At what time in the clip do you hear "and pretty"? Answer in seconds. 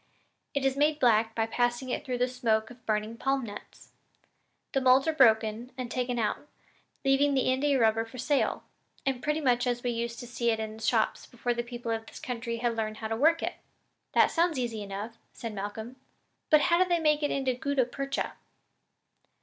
9.05-9.41